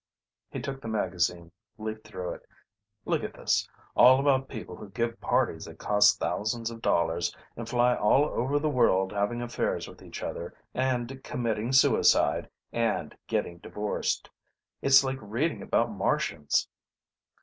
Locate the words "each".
10.01-10.23